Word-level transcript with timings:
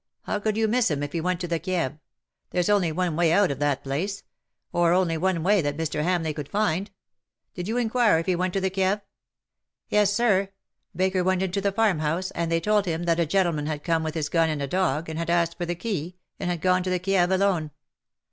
How 0.23 0.39
could 0.39 0.57
you 0.57 0.67
miss 0.67 0.89
him 0.89 1.03
if 1.03 1.11
he 1.11 1.21
went 1.21 1.39
to 1.41 1.47
the 1.47 1.59
Kieve? 1.59 1.99
There's 2.49 2.71
only 2.71 2.91
one 2.91 3.15
way 3.15 3.31
out 3.31 3.51
of 3.51 3.59
that 3.59 3.83
place— 3.83 4.23
or 4.73 4.93
only 4.93 5.15
one 5.15 5.43
way 5.43 5.61
that 5.61 5.77
Mr. 5.77 6.03
Samleigh 6.03 6.33
could 6.33 6.49
find. 6.49 6.89
Did 7.53 7.67
you 7.67 7.77
inquire 7.77 8.17
if 8.17 8.25
he 8.25 8.35
went 8.35 8.53
to 8.55 8.59
the 8.61 8.71
Kieve 8.71 8.97
T'" 8.97 9.03
Yes, 9.95 10.11
Sir. 10.11 10.49
Baker 10.95 11.23
went 11.23 11.43
into 11.43 11.61
the 11.61 11.71
farmhouse, 11.71 12.31
and 12.31 12.51
they 12.51 12.59
told 12.59 12.87
him 12.87 13.03
that 13.03 13.19
a 13.19 13.27
gentleman 13.27 13.67
had 13.67 13.83
come 13.83 14.01
with 14.01 14.15
his 14.15 14.27
gun 14.29 14.49
and 14.49 14.59
a 14.63 14.65
dog, 14.65 15.07
and 15.07 15.19
had 15.19 15.29
asked 15.29 15.55
for 15.59 15.67
the 15.67 15.75
key, 15.75 16.17
and 16.39 16.49
had 16.49 16.61
gone 16.61 16.81
to 16.81 16.89
the 16.89 16.97
Kieve 16.97 17.29
alone. 17.29 17.69